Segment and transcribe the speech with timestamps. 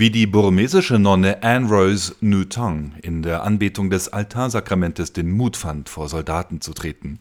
[0.00, 5.56] Wie die burmesische Nonne Anne Rose Nu Tong in der Anbetung des Altarsakramentes den Mut
[5.56, 7.18] fand, vor Soldaten zu treten.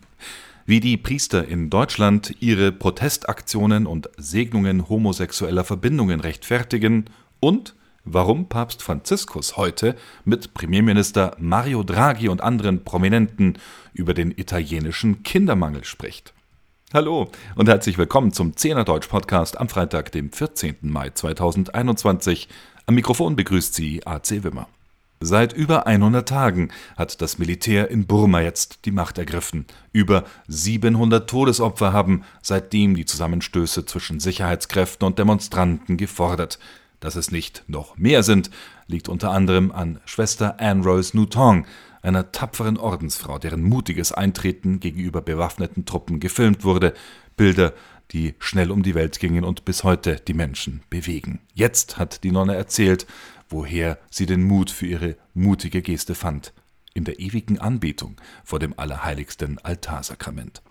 [0.68, 7.06] Wie die Priester in Deutschland ihre Protestaktionen und Segnungen homosexueller Verbindungen rechtfertigen
[7.40, 7.74] und
[8.06, 13.58] warum Papst Franziskus heute mit Premierminister Mario Draghi und anderen Prominenten
[13.94, 16.36] über den italienischen Kindermangel spricht.
[16.94, 20.78] Hallo und herzlich willkommen zum Zehner Deutsch Podcast am Freitag, dem 14.
[20.84, 22.48] Mai 2021.
[22.86, 24.70] Am Mikrofon begrüßt Sie AC Wimmer.
[25.20, 29.66] Seit über 100 Tagen hat das Militär in Burma jetzt die Macht ergriffen.
[29.92, 36.58] Über 700 Todesopfer haben seitdem die Zusammenstöße zwischen Sicherheitskräften und Demonstranten gefordert.
[37.02, 38.50] Dass es nicht noch mehr sind,
[38.88, 41.66] liegt unter anderem an Schwester Anne Rose Nutong,
[42.02, 46.94] einer tapferen Ordensfrau, deren mutiges Eintreten gegenüber bewaffneten Truppen gefilmt wurde,
[47.36, 47.74] Bilder,
[48.12, 51.40] die schnell um die Welt gingen und bis heute die Menschen bewegen.
[51.54, 53.06] Jetzt hat die Nonne erzählt,
[53.50, 56.54] woher sie den Mut für ihre mutige Geste fand,
[56.94, 60.62] in der ewigen Anbetung vor dem allerheiligsten Altarsakrament.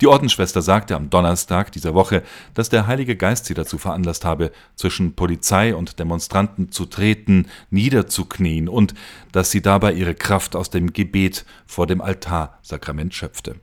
[0.00, 2.22] Die Ordensschwester sagte am Donnerstag dieser Woche,
[2.54, 8.68] dass der Heilige Geist sie dazu veranlasst habe, zwischen Polizei und Demonstranten zu treten, niederzuknien
[8.68, 8.94] und
[9.32, 13.56] dass sie dabei ihre Kraft aus dem Gebet vor dem Altarsakrament schöpfte.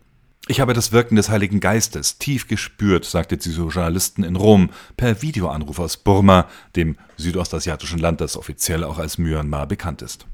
[0.47, 4.71] Ich habe das Wirken des Heiligen Geistes tief gespürt, sagte sie zu Journalisten in Rom
[4.97, 10.25] per Videoanruf aus Burma, dem südostasiatischen Land, das offiziell auch als Myanmar bekannt ist.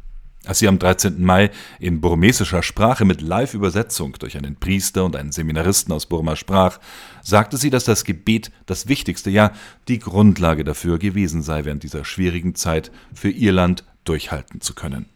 [0.48, 1.22] Als sie am 13.
[1.22, 6.80] Mai in burmesischer Sprache mit Live-Übersetzung durch einen Priester und einen Seminaristen aus Burma sprach,
[7.22, 9.52] sagte sie, dass das Gebet das Wichtigste, ja
[9.90, 15.08] die Grundlage dafür gewesen sei, während dieser schwierigen Zeit für ihr Land durchhalten zu können.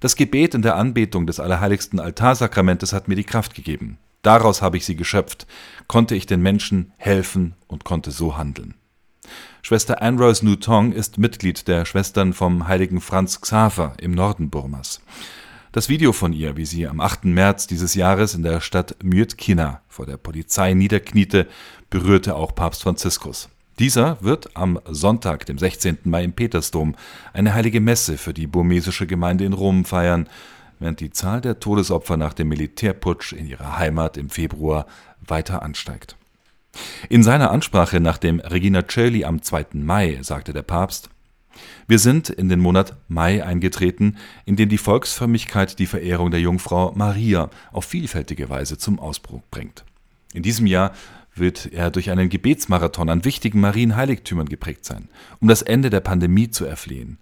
[0.00, 3.98] Das Gebet in der Anbetung des allerheiligsten Altarsakramentes hat mir die Kraft gegeben.
[4.22, 5.46] Daraus habe ich sie geschöpft,
[5.86, 8.74] konnte ich den Menschen helfen und konnte so handeln.
[9.72, 15.00] Schwester Anne-Rose Nutong ist Mitglied der Schwestern vom heiligen Franz Xaver im Norden Burmas.
[15.70, 17.24] Das Video von ihr, wie sie am 8.
[17.24, 21.46] März dieses Jahres in der Stadt Myitkyina vor der Polizei niederkniete,
[21.88, 23.48] berührte auch Papst Franziskus.
[23.78, 26.00] Dieser wird am Sonntag, dem 16.
[26.04, 26.94] Mai im Petersdom,
[27.32, 30.28] eine heilige Messe für die burmesische Gemeinde in Rom feiern,
[30.80, 34.86] während die Zahl der Todesopfer nach dem Militärputsch in ihrer Heimat im Februar
[35.26, 36.16] weiter ansteigt.
[37.08, 39.66] In seiner Ansprache nach dem Regina Coeli am 2.
[39.74, 41.10] Mai sagte der Papst,
[41.86, 44.16] wir sind in den Monat Mai eingetreten,
[44.46, 49.84] in dem die Volksfrömmigkeit die Verehrung der Jungfrau Maria auf vielfältige Weise zum Ausbruch bringt.
[50.32, 50.92] In diesem Jahr
[51.34, 55.08] wird er durch einen Gebetsmarathon an wichtigen Marienheiligtümern geprägt sein,
[55.40, 57.18] um das Ende der Pandemie zu erflehen.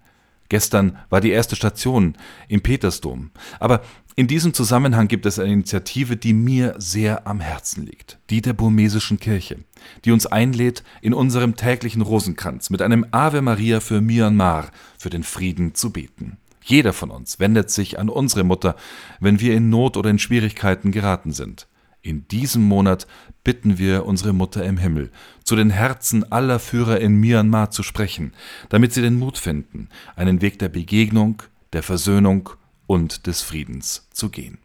[0.49, 2.15] Gestern war die erste Station
[2.49, 3.31] im Petersdom.
[3.61, 3.81] Aber
[4.15, 8.53] in diesem Zusammenhang gibt es eine Initiative, die mir sehr am Herzen liegt, die der
[8.53, 9.59] burmesischen Kirche,
[10.03, 15.23] die uns einlädt, in unserem täglichen Rosenkranz mit einem Ave Maria für Myanmar, für den
[15.23, 16.37] Frieden zu beten.
[16.63, 18.75] Jeder von uns wendet sich an unsere Mutter,
[19.19, 21.67] wenn wir in Not oder in Schwierigkeiten geraten sind.
[22.01, 23.07] In diesem Monat
[23.43, 25.11] bitten wir unsere Mutter im Himmel,
[25.43, 28.33] zu den Herzen aller Führer in Myanmar zu sprechen,
[28.69, 32.49] damit sie den Mut finden, einen Weg der Begegnung, der Versöhnung
[32.91, 34.57] und des Friedens zu gehen.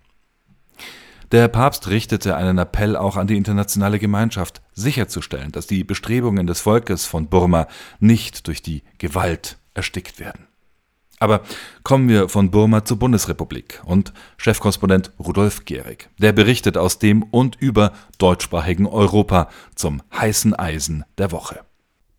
[1.30, 6.60] Der Papst richtete einen Appell auch an die internationale Gemeinschaft, sicherzustellen, dass die Bestrebungen des
[6.60, 7.68] Volkes von Burma
[8.00, 10.48] nicht durch die Gewalt erstickt werden.
[11.20, 11.42] Aber
[11.84, 16.08] kommen wir von Burma zur Bundesrepublik und Chefkorrespondent Rudolf Gehrig.
[16.18, 21.65] Der berichtet aus dem und über deutschsprachigen Europa zum heißen Eisen der Woche.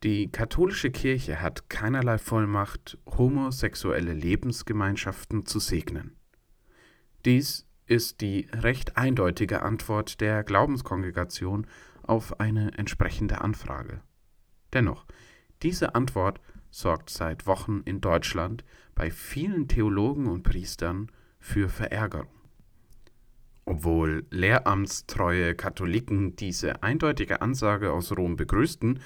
[0.07, 6.15] Die katholische Kirche hat keinerlei Vollmacht, homosexuelle Lebensgemeinschaften zu segnen.
[7.25, 11.67] Dies ist die recht eindeutige Antwort der Glaubenskongregation
[12.03, 13.99] auf eine entsprechende Anfrage.
[14.71, 15.05] Dennoch,
[15.61, 16.39] diese Antwort
[16.69, 18.63] sorgt seit Wochen in Deutschland
[18.95, 22.31] bei vielen Theologen und Priestern für Verärgerung.
[23.65, 29.01] Obwohl lehramtstreue Katholiken diese eindeutige Ansage aus Rom begrüßten,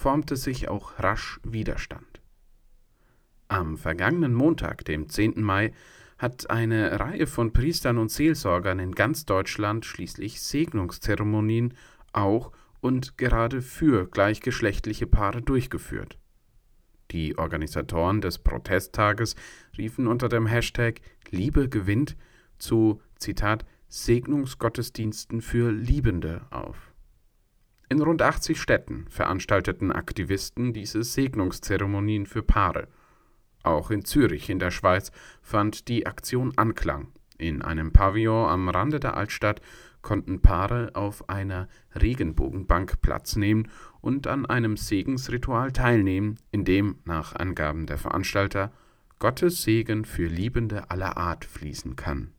[0.00, 2.22] formte sich auch rasch Widerstand.
[3.48, 5.42] Am vergangenen Montag, dem 10.
[5.42, 5.74] Mai,
[6.16, 11.74] hat eine Reihe von Priestern und Seelsorgern in ganz Deutschland schließlich Segnungszeremonien
[12.14, 12.50] auch
[12.80, 16.16] und gerade für gleichgeschlechtliche Paare durchgeführt.
[17.10, 19.36] Die Organisatoren des Protesttages
[19.76, 22.16] riefen unter dem Hashtag Liebe gewinnt
[22.58, 26.89] zu, Zitat, Segnungsgottesdiensten für Liebende auf.
[27.92, 32.86] In rund 80 Städten veranstalteten Aktivisten diese Segnungszeremonien für Paare.
[33.64, 35.10] Auch in Zürich in der Schweiz
[35.42, 37.08] fand die Aktion Anklang.
[37.36, 39.60] In einem Pavillon am Rande der Altstadt
[40.02, 41.66] konnten Paare auf einer
[42.00, 43.68] Regenbogenbank Platz nehmen
[44.00, 48.70] und an einem Segensritual teilnehmen, in dem, nach Angaben der Veranstalter,
[49.18, 52.30] Gottes Segen für Liebende aller Art fließen kann.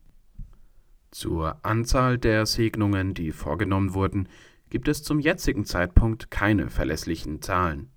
[1.10, 4.28] Zur Anzahl der Segnungen, die vorgenommen wurden,
[4.72, 7.90] gibt es zum jetzigen Zeitpunkt keine verlässlichen Zahlen.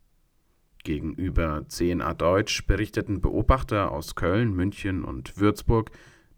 [0.84, 5.92] Gegenüber CNA Deutsch berichteten Beobachter aus Köln, München und Würzburg,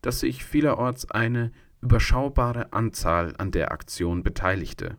[0.04, 1.51] dass sich vielerorts eine
[1.81, 4.98] überschaubare Anzahl an der Aktion beteiligte.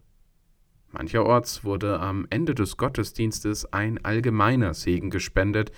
[0.91, 5.71] Mancherorts wurde am Ende des Gottesdienstes ein allgemeiner Segen gespendet,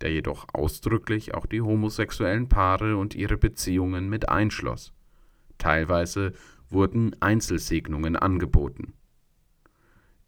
[0.00, 4.92] der jedoch ausdrücklich auch die homosexuellen Paare und ihre Beziehungen mit einschloss.
[5.58, 6.34] Teilweise
[6.70, 8.94] wurden Einzelsegnungen angeboten.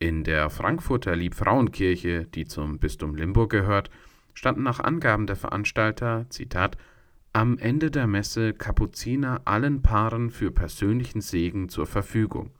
[0.02, 3.90] In der Frankfurter Liebfrauenkirche, die zum Bistum Limburg gehört,
[4.32, 6.78] standen nach Angaben der Veranstalter, Zitat,
[7.34, 12.50] am Ende der Messe Kapuziner allen Paaren für persönlichen Segen zur Verfügung.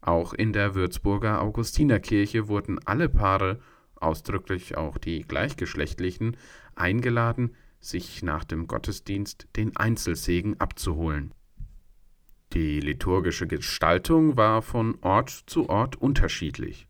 [0.00, 3.58] Auch in der Würzburger Augustinerkirche wurden alle Paare,
[3.96, 6.36] ausdrücklich auch die gleichgeschlechtlichen,
[6.76, 11.34] eingeladen, sich nach dem Gottesdienst den Einzelsegen abzuholen.
[12.54, 16.86] Die liturgische Gestaltung war von Ort zu Ort unterschiedlich.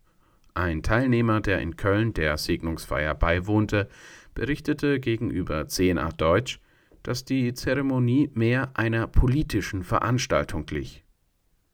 [0.55, 3.89] Ein Teilnehmer, der in Köln der Segnungsfeier beiwohnte,
[4.35, 6.59] berichtete gegenüber CNA Deutsch,
[7.05, 11.05] dass die Zeremonie mehr einer politischen Veranstaltung glich.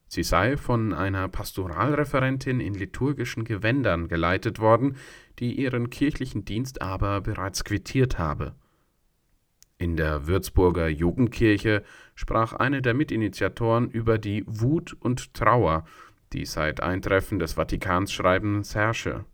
[0.07, 4.97] Sie sei von einer Pastoralreferentin in liturgischen Gewändern geleitet worden,
[5.39, 8.55] die ihren kirchlichen Dienst aber bereits quittiert habe.
[9.79, 11.85] In der Würzburger Jugendkirche
[12.17, 15.85] sprach eine der Mitinitiatoren über die Wut und Trauer,
[16.33, 19.25] die seit Eintreffen des Vatikansschreibens herrsche.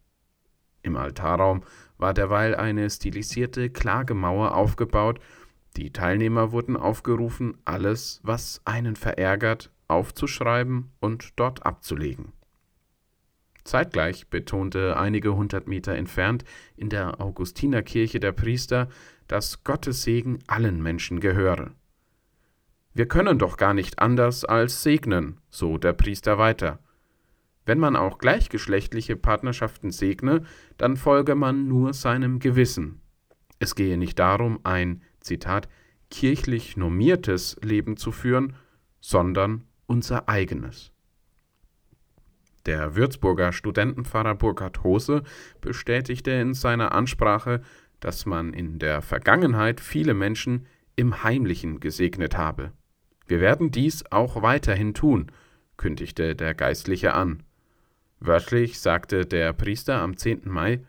[0.82, 1.62] Im Altarraum
[1.96, 5.18] war derweil eine stilisierte Klagemauer aufgebaut,
[5.78, 12.32] die Teilnehmer wurden aufgerufen, alles, was einen verärgert, aufzuschreiben und dort abzulegen.
[13.64, 16.44] Zeitgleich betonte einige hundert Meter entfernt
[16.76, 18.88] in der Augustinerkirche der Priester,
[19.26, 21.72] dass Gottes Segen allen Menschen gehöre.
[22.92, 26.78] Wir können doch gar nicht anders als segnen, so der Priester weiter.
[27.66, 30.42] Wenn man auch gleichgeschlechtliche Partnerschaften segne,
[30.76, 33.00] dann folge man nur seinem Gewissen.
[33.58, 35.68] Es gehe nicht darum, ein, Zitat,
[36.10, 38.54] kirchlich normiertes Leben zu führen,
[39.00, 40.93] sondern unser eigenes.
[42.66, 45.22] Der Würzburger Studentenpfarrer Burkhard Hose
[45.60, 47.60] bestätigte in seiner Ansprache,
[48.00, 50.66] dass man in der Vergangenheit viele Menschen
[50.96, 52.72] im Heimlichen gesegnet habe.
[53.26, 55.30] Wir werden dies auch weiterhin tun,
[55.76, 57.42] kündigte der Geistliche an.
[58.20, 60.42] Wörtlich sagte der Priester am 10.
[60.44, 60.80] Mai,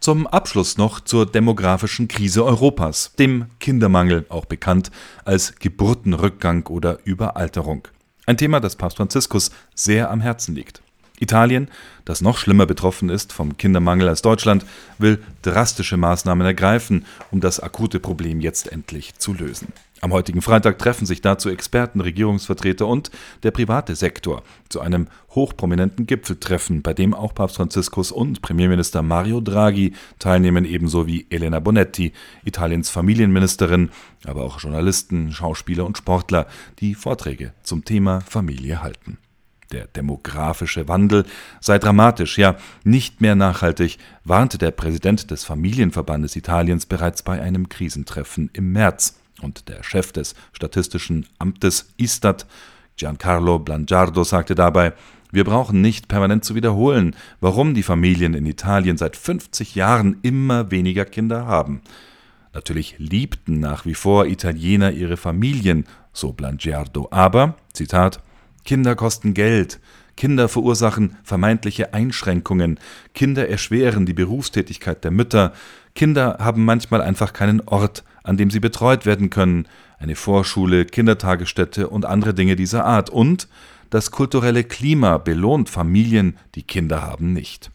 [0.00, 4.90] Zum Abschluss noch zur demografischen Krise Europas, dem Kindermangel, auch bekannt
[5.24, 7.88] als Geburtenrückgang oder Überalterung.
[8.26, 10.82] Ein Thema, das Papst Franziskus sehr am Herzen liegt.
[11.18, 11.68] Italien,
[12.04, 14.66] das noch schlimmer betroffen ist vom Kindermangel als Deutschland,
[14.98, 19.72] will drastische Maßnahmen ergreifen, um das akute Problem jetzt endlich zu lösen.
[20.02, 23.10] Am heutigen Freitag treffen sich dazu Experten, Regierungsvertreter und
[23.44, 29.40] der private Sektor zu einem hochprominenten Gipfeltreffen, bei dem auch Papst Franziskus und Premierminister Mario
[29.40, 32.12] Draghi teilnehmen, ebenso wie Elena Bonetti,
[32.44, 33.90] Italiens Familienministerin,
[34.26, 36.46] aber auch Journalisten, Schauspieler und Sportler,
[36.78, 39.16] die Vorträge zum Thema Familie halten.
[39.72, 41.24] Der demografische Wandel
[41.60, 47.68] sei dramatisch, ja nicht mehr nachhaltig, warnte der Präsident des Familienverbandes Italiens bereits bei einem
[47.68, 49.14] Krisentreffen im März.
[49.42, 52.46] Und der Chef des Statistischen Amtes Istat,
[52.96, 54.94] Giancarlo Blangiardo, sagte dabei,
[55.30, 60.70] wir brauchen nicht permanent zu wiederholen, warum die Familien in Italien seit 50 Jahren immer
[60.70, 61.82] weniger Kinder haben.
[62.54, 67.08] Natürlich liebten nach wie vor Italiener ihre Familien, so Blangiardo.
[67.10, 68.22] Aber, Zitat,
[68.64, 69.78] Kinder kosten Geld,
[70.16, 72.80] Kinder verursachen vermeintliche Einschränkungen,
[73.12, 75.52] Kinder erschweren die Berufstätigkeit der Mütter,
[75.96, 79.66] Kinder haben manchmal einfach keinen Ort, an dem sie betreut werden können,
[79.98, 83.10] eine Vorschule, Kindertagesstätte und andere Dinge dieser Art.
[83.10, 83.48] Und
[83.90, 87.72] das kulturelle Klima belohnt Familien, die Kinder haben, nicht.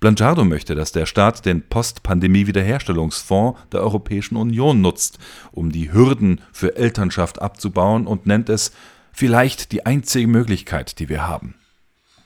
[0.00, 5.18] Blangiardo möchte, dass der Staat den Post-Pandemie-Wiederherstellungsfonds der Europäischen Union nutzt,
[5.52, 8.72] um die Hürden für Elternschaft abzubauen und nennt es
[9.12, 11.54] vielleicht die einzige Möglichkeit, die wir haben.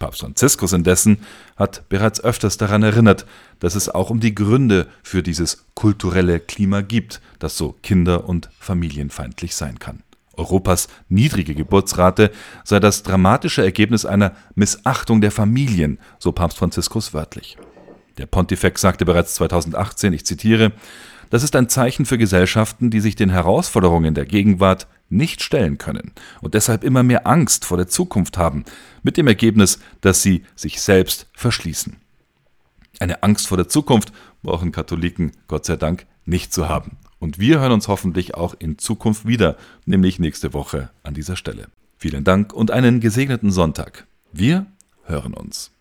[0.04, 1.20] Papst Franziskus indessen
[1.56, 3.24] hat bereits öfters daran erinnert,
[3.58, 8.50] dass es auch um die Gründe für dieses kulturelle Klima gibt, das so kinder- und
[8.58, 10.02] familienfeindlich sein kann.
[10.36, 12.32] Europas niedrige Geburtsrate
[12.64, 17.56] sei das dramatische Ergebnis einer Missachtung der Familien, so Papst Franziskus wörtlich.
[18.18, 20.72] Der Pontifex sagte bereits 2018, ich zitiere,
[21.30, 26.12] das ist ein Zeichen für Gesellschaften, die sich den Herausforderungen der Gegenwart nicht stellen können
[26.40, 28.64] und deshalb immer mehr Angst vor der Zukunft haben,
[29.02, 31.96] mit dem Ergebnis, dass sie sich selbst verschließen.
[33.00, 36.98] Eine Angst vor der Zukunft brauchen Katholiken Gott sei Dank nicht zu haben.
[37.18, 39.56] Und wir hören uns hoffentlich auch in Zukunft wieder,
[39.86, 41.68] nämlich nächste Woche an dieser Stelle.
[41.96, 44.06] Vielen Dank und einen gesegneten Sonntag.
[44.32, 44.66] Wir
[45.04, 45.73] hören uns.